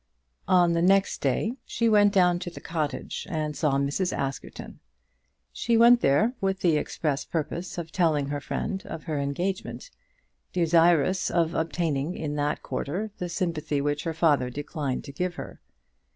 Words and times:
On 0.47 0.73
the 0.73 0.81
next 0.81 1.19
day 1.21 1.57
she 1.63 1.87
went 1.87 2.11
down 2.11 2.39
to 2.39 2.49
the 2.49 2.59
cottage 2.59 3.27
and 3.29 3.55
saw 3.55 3.73
Mrs. 3.75 4.11
Askerton. 4.11 4.79
She 5.53 5.77
went 5.77 6.01
there 6.01 6.33
with 6.41 6.61
the 6.61 6.75
express 6.75 7.23
purpose 7.23 7.77
of 7.77 7.91
telling 7.91 8.25
her 8.29 8.41
friend 8.41 8.81
of 8.87 9.03
her 9.03 9.19
engagement, 9.19 9.91
desirous 10.53 11.29
of 11.29 11.53
obtaining 11.53 12.15
in 12.15 12.35
that 12.37 12.63
quarter 12.63 13.11
the 13.19 13.29
sympathy 13.29 13.79
which 13.79 14.03
her 14.05 14.13
father 14.15 14.49
declined 14.49 15.03
to 15.03 15.11
give 15.11 15.35
her. 15.35 15.61